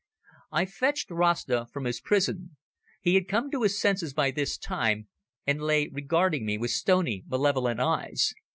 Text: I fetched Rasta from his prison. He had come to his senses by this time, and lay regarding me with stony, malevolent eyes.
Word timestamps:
I 0.51 0.65
fetched 0.65 1.11
Rasta 1.11 1.67
from 1.71 1.83
his 1.85 2.01
prison. 2.01 2.57
He 3.01 3.13
had 3.13 3.27
come 3.27 3.51
to 3.51 3.61
his 3.61 3.79
senses 3.79 4.15
by 4.15 4.31
this 4.31 4.57
time, 4.57 5.09
and 5.45 5.61
lay 5.61 5.89
regarding 5.89 6.43
me 6.43 6.57
with 6.57 6.71
stony, 6.71 7.23
malevolent 7.27 7.79
eyes. 7.79 8.33